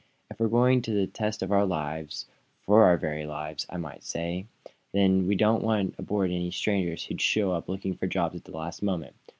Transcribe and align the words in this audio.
"If 0.31 0.39
we're 0.39 0.47
going 0.47 0.77
into 0.77 0.93
the 0.95 1.05
test 1.05 1.43
of 1.43 1.51
our 1.51 1.63
lives 1.63 2.25
for 2.63 2.85
our 2.85 2.97
very 2.97 3.23
lives, 3.27 3.67
I 3.69 3.77
might 3.77 4.03
say 4.03 4.47
then 4.93 5.27
we 5.27 5.35
don't 5.35 5.61
want 5.63 5.93
aboard 5.99 6.31
any 6.31 6.49
strangers 6.49 7.05
who 7.05 7.19
show 7.19 7.51
up 7.51 7.69
looking 7.69 7.93
for 7.93 8.07
jobs 8.07 8.35
at 8.37 8.45
the 8.45 8.51
last 8.57 8.81
moment. 8.81 9.13